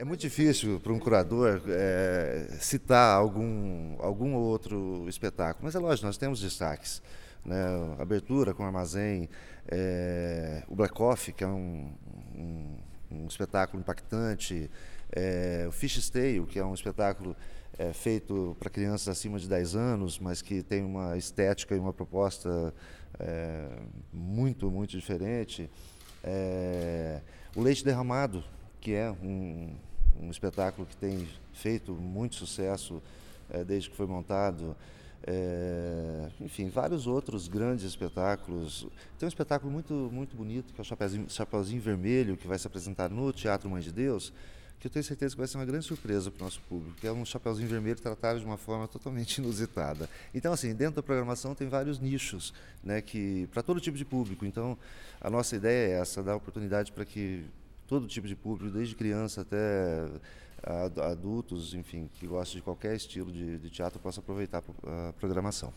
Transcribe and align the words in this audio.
É 0.00 0.04
muito 0.04 0.20
difícil 0.20 0.80
para 0.80 0.94
um 0.94 0.98
curador 0.98 1.60
é, 1.68 2.56
citar 2.58 3.18
algum, 3.18 3.96
algum 3.98 4.32
outro 4.32 5.04
espetáculo, 5.06 5.66
mas 5.66 5.74
é 5.74 5.78
lógico, 5.78 6.06
nós 6.06 6.16
temos 6.16 6.40
destaques. 6.40 7.02
Né? 7.44 7.58
Abertura 7.98 8.54
com 8.54 8.64
Armazém, 8.64 9.28
é, 9.68 10.64
o 10.68 10.74
Black 10.74 10.94
Coffee, 10.94 11.34
que 11.34 11.44
é 11.44 11.46
um, 11.46 11.92
um, 12.34 12.76
um 13.10 13.26
espetáculo 13.26 13.78
impactante, 13.78 14.70
é, 15.12 15.66
o 15.68 15.70
Fish 15.70 16.08
Tale, 16.08 16.46
que 16.46 16.58
é 16.58 16.64
um 16.64 16.72
espetáculo 16.72 17.36
é, 17.78 17.92
feito 17.92 18.56
para 18.58 18.70
crianças 18.70 19.08
acima 19.08 19.38
de 19.38 19.46
10 19.46 19.76
anos, 19.76 20.18
mas 20.18 20.40
que 20.40 20.62
tem 20.62 20.82
uma 20.82 21.18
estética 21.18 21.76
e 21.76 21.78
uma 21.78 21.92
proposta 21.92 22.72
é, 23.18 23.68
muito, 24.10 24.70
muito 24.70 24.96
diferente. 24.96 25.68
É, 26.24 27.20
o 27.54 27.60
Leite 27.60 27.84
Derramado, 27.84 28.42
que 28.80 28.94
é 28.94 29.10
um, 29.10 29.76
um 30.20 30.30
espetáculo 30.30 30.86
que 30.86 30.96
tem 30.96 31.28
feito 31.52 31.92
muito 31.92 32.36
sucesso 32.36 33.02
é, 33.48 33.64
desde 33.64 33.90
que 33.90 33.96
foi 33.96 34.06
montado. 34.06 34.76
É, 35.26 36.30
enfim, 36.40 36.68
vários 36.68 37.06
outros 37.06 37.48
grandes 37.48 37.84
espetáculos. 37.84 38.86
Tem 39.18 39.26
um 39.26 39.28
espetáculo 39.28 39.70
muito, 39.70 39.94
muito 40.12 40.36
bonito, 40.36 40.72
que 40.72 40.80
é 40.80 40.82
o 40.82 40.84
Chapeuzinho, 40.84 41.28
Chapeuzinho 41.28 41.80
Vermelho, 41.80 42.36
que 42.36 42.46
vai 42.46 42.58
se 42.58 42.66
apresentar 42.66 43.10
no 43.10 43.32
Teatro 43.32 43.68
Mãe 43.68 43.82
de 43.82 43.92
Deus, 43.92 44.32
que 44.78 44.86
eu 44.86 44.90
tenho 44.90 45.04
certeza 45.04 45.34
que 45.34 45.38
vai 45.38 45.46
ser 45.46 45.58
uma 45.58 45.66
grande 45.66 45.84
surpresa 45.84 46.30
para 46.30 46.40
o 46.40 46.44
nosso 46.44 46.60
público, 46.62 46.96
que 46.98 47.06
é 47.06 47.12
um 47.12 47.22
Chapeuzinho 47.22 47.68
Vermelho 47.68 48.00
tratado 48.00 48.40
de 48.40 48.46
uma 48.46 48.56
forma 48.56 48.88
totalmente 48.88 49.36
inusitada. 49.42 50.08
Então, 50.34 50.54
assim, 50.54 50.74
dentro 50.74 50.96
da 50.96 51.02
programação 51.02 51.54
tem 51.54 51.68
vários 51.68 51.98
nichos, 51.98 52.54
né, 52.82 53.02
que 53.02 53.46
para 53.52 53.62
todo 53.62 53.78
tipo 53.78 53.98
de 53.98 54.06
público. 54.06 54.46
Então, 54.46 54.78
a 55.20 55.28
nossa 55.28 55.54
ideia 55.54 55.88
é 55.88 56.00
essa, 56.00 56.22
dar 56.22 56.34
oportunidade 56.34 56.92
para 56.92 57.04
que 57.04 57.44
todo 57.90 58.06
tipo 58.06 58.28
de 58.28 58.36
público, 58.36 58.72
desde 58.72 58.94
criança 58.94 59.40
até 59.40 60.08
adultos, 61.10 61.74
enfim, 61.74 62.08
que 62.14 62.24
gostam 62.24 62.58
de 62.58 62.62
qualquer 62.62 62.94
estilo 62.94 63.32
de, 63.32 63.58
de 63.58 63.68
teatro, 63.68 63.98
possa 63.98 64.20
aproveitar 64.20 64.62
a 64.84 65.12
programação. 65.14 65.72